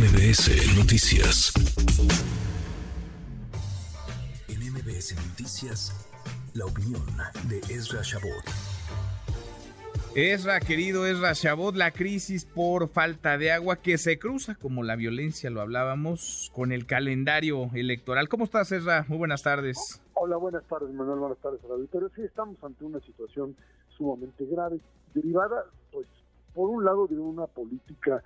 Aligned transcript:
MBS 0.00 0.78
Noticias. 0.78 1.52
En 4.48 4.72
MBS 4.72 5.14
Noticias, 5.28 6.08
la 6.54 6.64
opinión 6.64 7.02
de 7.50 7.58
Ezra 7.68 8.00
Shabot. 8.02 8.42
Ezra, 10.14 10.58
querido 10.60 11.06
Ezra 11.06 11.34
Shabot, 11.34 11.76
la 11.76 11.90
crisis 11.90 12.46
por 12.46 12.88
falta 12.88 13.36
de 13.36 13.52
agua 13.52 13.76
que 13.76 13.98
se 13.98 14.18
cruza, 14.18 14.54
como 14.54 14.84
la 14.84 14.96
violencia 14.96 15.50
lo 15.50 15.60
hablábamos, 15.60 16.50
con 16.54 16.72
el 16.72 16.86
calendario 16.86 17.68
electoral. 17.74 18.30
¿Cómo 18.30 18.44
estás, 18.44 18.72
Ezra? 18.72 19.04
Muy 19.06 19.18
buenas 19.18 19.42
tardes. 19.42 20.00
Hola, 20.14 20.38
buenas 20.38 20.64
tardes, 20.64 20.88
Manuel. 20.94 21.18
Buenas 21.18 21.38
tardes 21.40 21.60
al 21.66 21.72
auditorio. 21.72 22.10
Sí, 22.16 22.22
estamos 22.22 22.56
ante 22.64 22.86
una 22.86 23.00
situación 23.00 23.54
sumamente 23.98 24.46
grave, 24.46 24.80
derivada, 25.12 25.66
pues, 25.92 26.06
por 26.54 26.70
un 26.70 26.86
lado, 26.86 27.06
de 27.06 27.18
una 27.18 27.46
política 27.46 28.24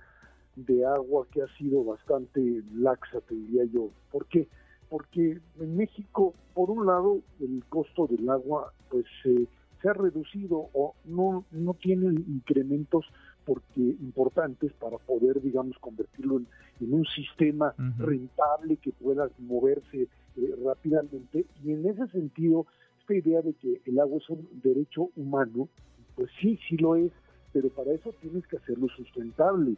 de 0.55 0.85
agua 0.85 1.27
que 1.31 1.41
ha 1.41 1.47
sido 1.57 1.83
bastante 1.83 2.63
laxa, 2.73 3.21
te 3.21 3.35
diría 3.35 3.65
yo. 3.65 3.89
¿Por 4.11 4.25
qué? 4.27 4.47
Porque 4.89 5.39
en 5.59 5.77
México, 5.77 6.33
por 6.53 6.69
un 6.69 6.85
lado, 6.85 7.19
el 7.39 7.63
costo 7.69 8.07
del 8.07 8.29
agua, 8.29 8.71
pues, 8.89 9.05
eh, 9.25 9.45
se 9.81 9.89
ha 9.89 9.93
reducido 9.93 10.69
o 10.73 10.95
no, 11.05 11.45
no 11.51 11.73
tiene 11.73 12.07
incrementos 12.07 13.05
porque 13.45 13.79
importantes 13.79 14.73
para 14.73 14.97
poder, 14.97 15.41
digamos, 15.41 15.77
convertirlo 15.79 16.37
en, 16.37 16.47
un 16.93 17.05
sistema 17.05 17.73
rentable 17.97 18.77
que 18.77 18.91
pueda 18.91 19.29
moverse 19.37 20.07
eh, 20.35 20.55
rápidamente. 20.65 21.45
Y 21.63 21.71
en 21.71 21.87
ese 21.87 22.07
sentido, 22.07 22.65
esta 22.99 23.13
idea 23.13 23.41
de 23.41 23.53
que 23.53 23.81
el 23.85 23.99
agua 23.99 24.17
es 24.17 24.29
un 24.29 24.47
derecho 24.63 25.09
humano, 25.15 25.69
pues 26.15 26.29
sí, 26.41 26.59
sí 26.67 26.77
lo 26.77 26.95
es, 26.95 27.11
pero 27.53 27.69
para 27.69 27.93
eso 27.93 28.13
tienes 28.19 28.45
que 28.47 28.57
hacerlo 28.57 28.87
sustentable. 28.89 29.75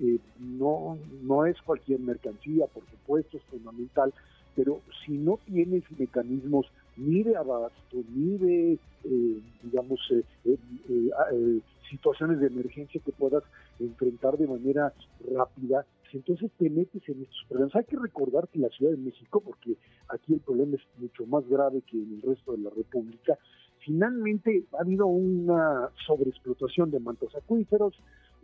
Eh, 0.00 0.18
no, 0.38 0.98
no 1.22 1.46
es 1.46 1.60
cualquier 1.62 2.00
mercancía, 2.00 2.66
por 2.66 2.84
supuesto, 2.90 3.36
es 3.36 3.42
fundamental, 3.44 4.12
pero 4.54 4.80
si 5.04 5.12
no 5.12 5.38
tienes 5.46 5.84
mecanismos 5.98 6.66
ni 6.96 7.22
de 7.22 7.36
abasto, 7.36 7.96
ni 8.14 8.36
de, 8.36 8.78
eh, 9.04 9.40
digamos, 9.62 10.00
eh, 10.10 10.24
eh, 10.44 11.60
situaciones 11.88 12.40
de 12.40 12.46
emergencia 12.48 13.00
que 13.04 13.12
puedas 13.12 13.42
enfrentar 13.78 14.36
de 14.36 14.46
manera 14.46 14.92
rápida, 15.34 15.86
entonces 16.12 16.50
te 16.58 16.68
metes 16.68 17.08
en 17.08 17.22
estos 17.22 17.44
problemas. 17.48 17.74
Hay 17.76 17.84
que 17.84 17.96
recordar 17.96 18.48
que 18.48 18.58
la 18.58 18.68
Ciudad 18.68 18.92
de 18.92 18.98
México, 18.98 19.40
porque 19.40 19.76
aquí 20.08 20.34
el 20.34 20.40
problema 20.40 20.76
es 20.76 20.82
mucho 20.98 21.24
más 21.26 21.48
grave 21.48 21.82
que 21.82 21.96
en 21.96 22.14
el 22.14 22.22
resto 22.22 22.52
de 22.52 22.58
la 22.58 22.70
República, 22.70 23.38
finalmente 23.84 24.64
ha 24.72 24.82
habido 24.82 25.06
una 25.06 25.88
sobreexplotación 26.06 26.90
de 26.90 27.00
mantos 27.00 27.34
acuíferos, 27.34 27.94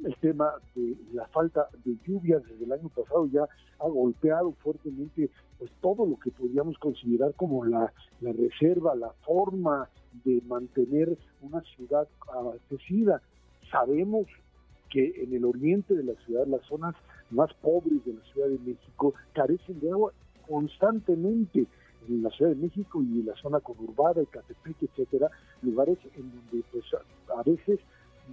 el 0.05 0.14
tema 0.16 0.52
de 0.75 0.97
la 1.12 1.27
falta 1.28 1.69
de 1.84 1.97
lluvias 2.06 2.42
desde 2.44 2.64
el 2.64 2.72
año 2.72 2.89
pasado 2.89 3.27
ya 3.27 3.48
ha 3.78 3.89
golpeado 3.89 4.52
fuertemente 4.62 5.30
pues 5.58 5.70
todo 5.80 6.06
lo 6.06 6.19
que 6.19 6.30
podríamos 6.30 6.78
considerar 6.78 7.34
como 7.34 7.64
la, 7.64 7.92
reserva, 8.20 8.94
la 8.94 9.11
forma 9.24 9.89
de 10.24 10.42
mantener 10.47 11.17
una 11.41 11.62
ciudad 11.62 12.06
abastecida. 12.33 13.22
Sabemos 13.70 14.27
que 14.91 15.22
en 15.22 15.34
el 15.34 15.44
oriente 15.44 15.94
de 15.94 16.05
la 16.05 16.14
ciudad, 16.24 16.47
las 16.47 16.62
zonas 16.67 16.94
más 17.30 17.52
pobres 17.55 18.05
de 18.05 18.14
la 18.14 18.22
Ciudad 18.33 18.48
de 18.48 18.58
México 18.58 19.14
carecen 19.33 19.80
de 19.80 19.91
agua 19.91 20.12
constantemente 20.47 21.67
en 22.08 22.22
la 22.22 22.30
Ciudad 22.30 22.52
de 22.52 22.56
México 22.56 23.02
y 23.02 23.20
en 23.20 23.27
la 23.27 23.34
zona 23.34 23.61
conurbada, 23.61 24.22
Ecatepec, 24.22 24.77
etcétera, 24.83 25.30
lugares 25.62 25.98
en 26.14 26.30
donde 26.30 26.64
pues 26.70 26.84
a 27.36 27.42
veces 27.42 27.80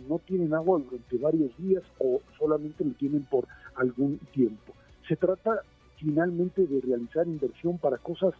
no 0.08 0.20
tienen 0.20 0.54
agua 0.54 0.80
durante 0.80 1.18
varios 1.18 1.58
días 1.58 1.84
o 2.00 2.22
solamente 2.38 2.84
lo 2.84 2.92
tienen 2.94 3.24
por 3.24 3.48
algún 3.76 4.20
tiempo. 4.34 4.74
Se 5.08 5.16
trata 5.16 5.62
finalmente 5.98 6.66
de 6.68 6.82
realizar 6.82 7.28
inversión 7.28 7.78
para 7.78 7.98
cosas 7.98 8.34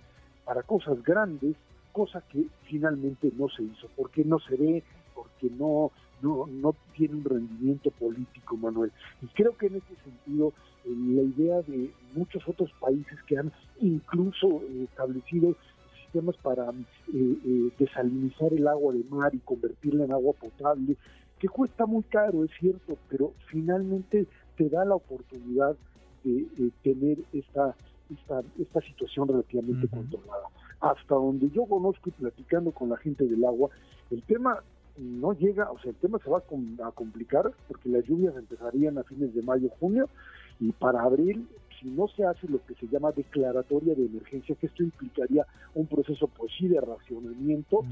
para 0.46 0.62
cosas 0.64 1.02
grandes, 1.04 1.56
cosa 1.94 2.22
que 2.30 2.46
finalmente 2.64 3.32
no 3.38 3.48
se 3.50 3.64
hizo, 3.64 3.88
porque 3.96 4.26
no 4.26 4.40
se 4.40 4.58
ve, 4.58 4.84
porque 5.16 5.50
no 5.58 5.92
no 6.22 6.48
no 6.48 6.76
tiene 6.96 7.16
un 7.16 7.24
rendimiento 7.24 7.92
político, 7.92 8.58
Manuel. 8.58 8.92
Y 9.22 9.28
creo 9.28 9.58
que 9.58 9.68
en 9.68 9.76
este 9.76 9.96
sentido 10.04 10.54
eh, 10.86 10.90
la 10.90 11.22
idea 11.22 11.62
de 11.62 11.92
muchos 12.14 12.48
otros 12.48 12.72
países 12.80 13.18
que 13.28 13.38
han 13.38 13.52
incluso 13.80 14.62
eh, 14.64 14.84
establecido 14.90 15.56
sistemas 16.02 16.36
para 16.38 16.70
eh, 17.14 17.72
desalinizar 17.80 18.54
el 18.54 18.68
agua 18.68 18.94
de 18.94 19.04
mar 19.06 19.34
y 19.34 19.40
convertirla 19.40 20.06
en 20.06 20.12
agua 20.12 20.34
potable, 20.34 20.96
que 21.44 21.50
cuesta 21.50 21.86
muy 21.86 22.04
caro, 22.04 22.46
es 22.46 22.52
cierto, 22.58 22.98
pero 23.10 23.34
finalmente 23.48 24.28
te 24.56 24.70
da 24.70 24.86
la 24.86 24.96
oportunidad 24.96 25.76
de, 26.24 26.72
tener 26.84 27.18
esta, 27.34 27.76
esta, 28.10 28.42
esta 28.58 28.80
situación 28.80 29.28
relativamente 29.28 29.90
controlada. 29.90 30.48
Hasta 30.80 31.16
donde 31.16 31.50
yo 31.50 31.66
conozco 31.66 32.08
y 32.08 32.12
platicando 32.14 32.72
con 32.72 32.88
la 32.88 32.96
gente 32.96 33.26
del 33.26 33.44
agua, 33.44 33.72
el 34.10 34.24
tema 34.24 34.64
no 34.96 35.34
llega, 35.34 35.70
o 35.70 35.78
sea, 35.80 35.92
el 35.92 35.98
tema 35.98 36.18
se 36.20 36.30
va 36.30 36.38
a, 36.38 36.92
complicar 36.92 37.52
porque 37.68 37.90
las 37.90 38.06
lluvias 38.06 38.38
empezarían 38.38 38.98
a 38.98 39.04
fines 39.04 39.36
de 39.36 39.42
mayo, 39.42 39.68
junio, 39.82 40.08
y 40.62 40.72
para 40.72 41.02
abril 41.02 41.46
si 41.84 41.90
no 41.90 42.08
se 42.08 42.24
hace 42.24 42.48
lo 42.48 42.66
que 42.66 42.74
se 42.76 42.88
llama 42.88 43.12
declaratoria 43.12 43.94
de 43.94 44.06
emergencia, 44.06 44.56
que 44.56 44.68
esto 44.68 44.84
implicaría 44.84 45.46
un 45.76 45.86
proceso, 45.86 46.28
pues 46.28 46.52
sí, 46.58 46.68
de 46.68 46.80
racionamiento, 46.80 47.86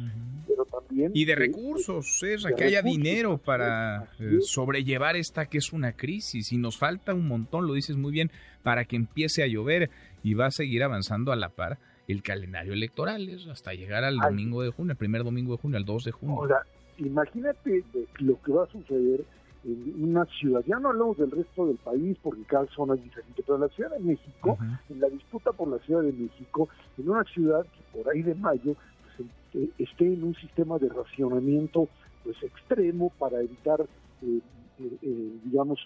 pero 0.48 0.66
también... 0.66 1.12
Y 1.14 1.26
de 1.26 1.36
recursos, 1.36 2.24
que 2.56 2.64
haya 2.64 2.82
dinero 2.82 3.38
para 3.38 4.10
eh, 4.20 4.38
sobrellevar 4.42 5.18
esta 5.18 5.46
que 5.48 5.58
es 5.58 5.74
una 5.74 5.92
crisis, 5.92 6.54
y 6.54 6.58
nos 6.58 6.78
falta 6.78 7.14
un 7.14 7.28
montón, 7.28 7.68
lo 7.68 7.74
dices 7.74 7.98
muy 7.98 8.12
bien, 8.12 8.32
para 8.64 8.86
que 8.86 8.96
empiece 8.96 9.44
a 9.44 9.48
llover 9.48 9.90
y 10.24 10.36
va 10.36 10.46
a 10.46 10.52
seguir 10.52 10.84
avanzando 10.84 11.32
a 11.32 11.36
la 11.36 11.50
par 11.50 11.78
el 12.08 12.24
calendario 12.24 12.74
electoral, 12.74 13.30
hasta 13.52 13.74
llegar 13.74 14.04
al 14.04 14.18
domingo 14.18 14.64
de 14.64 14.72
junio, 14.72 14.92
el 14.92 14.98
primer 14.98 15.24
domingo 15.24 15.56
de 15.56 15.62
junio, 15.62 15.78
al 15.78 15.86
2 15.86 16.06
de 16.06 16.12
junio. 16.12 16.36
Ahora, 16.38 16.66
imagínate 16.98 17.84
lo 18.20 18.42
que 18.42 18.52
va 18.52 18.64
a 18.64 18.68
suceder 18.68 19.24
en 19.64 20.04
una 20.04 20.26
ciudad, 20.26 20.64
ya 20.66 20.80
no 20.80 20.90
hablamos 20.90 21.18
del 21.18 21.30
resto 21.30 21.68
del 21.68 21.78
país 21.78 22.18
porque 22.24 22.44
cada 22.44 22.66
zona 22.68 22.96
es 22.96 23.04
diferente, 23.04 23.44
pero 23.46 23.56
en 23.56 23.62
la 23.62 23.68
Ciudad 23.70 23.92
de 23.92 24.00
México, 24.00 24.58
en 24.90 25.00
la 25.00 25.08
disputa 25.08 25.52
por 25.52 25.68
la 25.68 25.78
Ciudad 25.80 26.02
de 26.02 26.14
México, 26.14 26.70
en 26.98 27.10
una 27.10 27.24
ciudad 27.26 27.64
que 27.64 27.98
por 27.98 28.12
ahí 28.12 28.24
de 28.24 28.34
mayo 28.36 28.76
pues, 29.18 29.30
eh, 29.54 29.70
esté 29.78 30.06
en 30.06 30.24
un 30.24 30.36
sistema 30.36 30.80
de 30.80 30.90
racionamiento 30.90 31.88
pues 32.24 32.42
extremo 32.42 33.12
para 33.20 33.40
evitar, 33.40 33.82
eh, 34.24 34.40
eh, 34.80 35.32
digamos, 35.44 35.80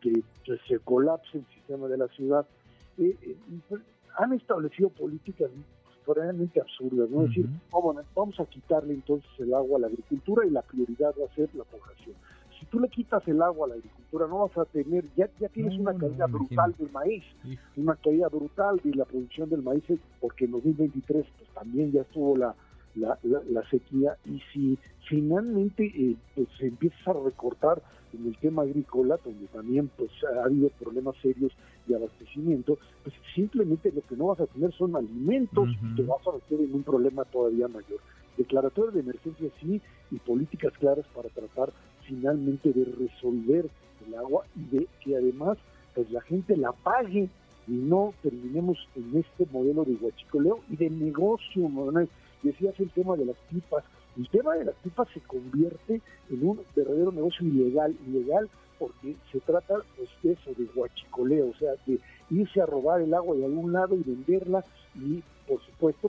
que, 0.00 0.22
se 0.68 0.78
colapse 0.80 1.38
el 1.38 1.46
sistema 1.54 1.88
de 1.88 1.96
la 1.96 2.08
ciudad, 2.08 2.46
pues, 2.96 3.80
han 4.18 4.34
establecido 4.34 4.90
políticas 4.90 5.50
realmente 6.06 6.60
absurdas, 6.60 7.08
¿no? 7.08 7.22
Es 7.22 7.28
decir, 7.28 7.46
oh, 7.70 7.94
vamos 8.14 8.40
a 8.40 8.44
quitarle 8.44 8.92
entonces 8.94 9.30
el 9.38 9.54
agua 9.54 9.78
a 9.78 9.80
la 9.82 9.86
agricultura 9.86 10.44
y 10.44 10.50
la 10.50 10.62
prioridad 10.62 11.14
va 11.18 11.26
a 11.30 11.34
ser 11.34 11.48
la 11.54 11.64
población 11.64 12.16
si 12.62 12.66
tú 12.66 12.78
le 12.78 12.88
quitas 12.88 13.26
el 13.26 13.42
agua 13.42 13.66
a 13.66 13.70
la 13.70 13.74
agricultura, 13.74 14.28
no 14.28 14.46
vas 14.46 14.56
a 14.56 14.64
tener, 14.66 15.04
ya, 15.16 15.28
ya 15.40 15.48
tienes 15.48 15.76
una 15.80 15.94
caída 15.94 16.26
brutal 16.26 16.72
del 16.78 16.92
maíz, 16.92 17.24
una 17.76 17.96
caída 17.96 18.28
brutal 18.28 18.80
de 18.84 18.94
la 18.94 19.04
producción 19.04 19.50
del 19.50 19.62
maíz, 19.62 19.82
porque 20.20 20.44
en 20.44 20.52
2023 20.52 21.26
pues, 21.38 21.50
también 21.54 21.90
ya 21.90 22.02
estuvo 22.02 22.36
la, 22.36 22.54
la, 22.94 23.18
la, 23.24 23.68
sequía, 23.68 24.16
y 24.24 24.40
si 24.52 24.78
finalmente 25.08 25.86
eh, 25.86 26.14
pues, 26.36 26.46
se 26.56 26.68
empieza 26.68 27.10
a 27.10 27.14
recortar 27.14 27.82
en 28.12 28.28
el 28.28 28.36
tema 28.38 28.62
agrícola, 28.62 29.18
donde 29.24 29.46
también 29.48 29.90
pues 29.96 30.10
ha 30.22 30.44
habido 30.44 30.68
problemas 30.78 31.16
serios 31.20 31.50
de 31.86 31.96
abastecimiento, 31.96 32.78
pues 33.02 33.16
simplemente 33.34 33.90
lo 33.90 34.02
que 34.02 34.16
no 34.16 34.26
vas 34.26 34.38
a 34.38 34.46
tener 34.46 34.72
son 34.74 34.94
alimentos 34.94 35.68
y 35.68 35.96
te 35.96 36.02
vas 36.02 36.24
a 36.28 36.32
meter 36.32 36.60
en 36.60 36.74
un 36.74 36.84
problema 36.84 37.24
todavía 37.24 37.66
mayor. 37.66 37.98
Declaratoria 38.36 38.92
de 38.92 39.00
emergencia 39.00 39.50
sí 39.60 39.80
y 40.10 40.16
políticas 40.18 40.72
claras 40.78 41.06
para 41.14 41.28
tratar 41.30 41.72
finalmente 42.06 42.72
de 42.72 42.84
resolver 42.84 43.66
el 44.06 44.14
agua 44.14 44.44
y 44.56 44.76
de 44.76 44.88
que 45.00 45.16
además 45.16 45.58
pues 45.94 46.10
la 46.10 46.20
gente 46.22 46.56
la 46.56 46.72
pague 46.72 47.28
y 47.68 47.72
no 47.72 48.12
terminemos 48.22 48.78
en 48.96 49.18
este 49.18 49.46
modelo 49.52 49.84
de 49.84 49.94
huachicoleo 49.94 50.60
y 50.70 50.76
de 50.76 50.90
negocio. 50.90 51.70
Decías 52.42 52.78
el 52.80 52.90
tema 52.90 53.16
de 53.16 53.26
las 53.26 53.36
pipas. 53.50 53.84
El 54.16 54.28
tema 54.28 54.54
de 54.54 54.64
las 54.64 54.74
pipas 54.76 55.08
se 55.14 55.20
convierte 55.20 56.00
en 56.30 56.46
un 56.46 56.60
verdadero 56.74 57.12
negocio 57.12 57.46
ilegal, 57.46 57.94
ilegal 58.06 58.48
porque 58.78 59.14
se 59.30 59.40
trata 59.40 59.76
pues, 59.96 60.08
de 60.22 60.32
eso, 60.32 60.50
de 60.56 60.66
huachicoleo, 60.74 61.50
o 61.50 61.54
sea, 61.54 61.72
de 61.86 62.00
irse 62.30 62.60
a 62.60 62.66
robar 62.66 63.00
el 63.00 63.14
agua 63.14 63.36
de 63.36 63.44
algún 63.44 63.72
lado 63.72 63.94
y 63.94 64.02
venderla 64.02 64.64
y 64.96 65.22
por 65.46 65.60
supuesto, 65.64 66.08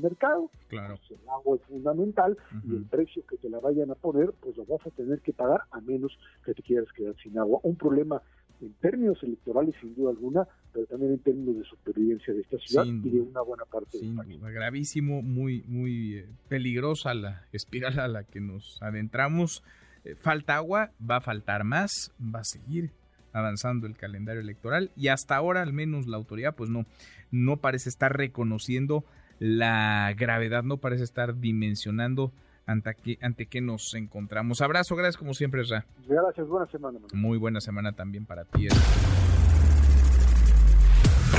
mercado. 0.00 0.50
Claro. 0.68 0.98
Pues, 1.08 1.20
el 1.20 1.28
agua 1.28 1.56
es 1.56 1.62
fundamental 1.62 2.36
y 2.66 2.76
el 2.76 2.84
precio 2.84 3.24
que 3.26 3.36
te 3.36 3.48
la 3.48 3.60
vayan 3.60 3.90
a 3.90 3.94
poner, 3.94 4.32
pues 4.40 4.56
lo 4.56 4.64
vas 4.64 4.86
a 4.86 4.90
tener 4.90 5.20
que 5.20 5.32
pagar 5.32 5.62
a 5.70 5.80
menos 5.80 6.18
que 6.44 6.54
te 6.54 6.62
quieras 6.62 6.88
quedar 6.92 7.14
sin 7.22 7.38
agua. 7.38 7.60
Un 7.62 7.76
problema 7.76 8.22
en 8.60 8.72
términos 8.74 9.22
electorales, 9.22 9.74
sin 9.80 9.94
duda 9.94 10.10
alguna, 10.10 10.46
pero 10.72 10.86
también 10.86 11.12
en 11.12 11.18
términos 11.20 11.56
de 11.56 11.64
supervivencia 11.64 12.34
de 12.34 12.40
esta 12.40 12.58
ciudad 12.58 12.84
y 12.84 13.08
de 13.08 13.20
una 13.20 13.40
buena 13.40 13.64
parte 13.64 13.98
sin 13.98 14.16
del 14.16 14.26
país. 14.26 14.40
Gravísimo, 14.42 15.22
muy, 15.22 15.64
muy 15.66 16.16
eh, 16.18 16.28
peligrosa 16.48 17.14
la 17.14 17.46
espiral 17.52 17.98
a 17.98 18.08
la 18.08 18.24
que 18.24 18.40
nos 18.40 18.80
adentramos. 18.82 19.62
Eh, 20.04 20.14
falta 20.14 20.56
agua, 20.56 20.92
va 20.98 21.16
a 21.16 21.20
faltar 21.20 21.64
más, 21.64 22.12
va 22.22 22.40
a 22.40 22.44
seguir 22.44 22.90
avanzando 23.32 23.86
el 23.86 23.96
calendario 23.96 24.40
electoral 24.40 24.90
y 24.96 25.08
hasta 25.08 25.36
ahora 25.36 25.62
al 25.62 25.72
menos 25.72 26.06
la 26.06 26.16
autoridad 26.16 26.54
pues 26.56 26.68
no, 26.68 26.84
no 27.30 27.58
parece 27.58 27.88
estar 27.88 28.16
reconociendo 28.16 29.04
la 29.40 30.14
gravedad, 30.16 30.62
no 30.62 30.76
parece 30.76 31.02
estar 31.02 31.40
dimensionando 31.40 32.30
ante 32.66 32.94
qué, 32.94 33.18
ante 33.20 33.46
qué 33.46 33.60
nos 33.60 33.94
encontramos. 33.94 34.60
Abrazo, 34.60 34.94
gracias 34.94 35.16
como 35.16 35.34
siempre, 35.34 35.64
Ra. 35.64 35.84
Gracias, 36.06 36.46
buena 36.46 36.66
semana. 36.70 37.00
Muy 37.12 37.38
buena 37.38 37.60
semana 37.60 37.92
también 37.92 38.26
para 38.26 38.44
ti. 38.44 38.68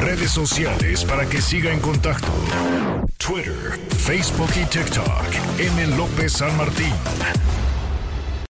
Redes 0.01 0.31
sociales 0.31 1.05
para 1.05 1.25
que 1.29 1.39
siga 1.41 1.71
en 1.71 1.79
contacto: 1.79 2.27
Twitter, 3.17 3.77
Facebook 3.89 4.49
y 4.59 4.65
TikTok. 4.65 5.59
M. 5.59 5.95
López 5.95 6.33
San 6.33 6.57
Martín. 6.57 6.91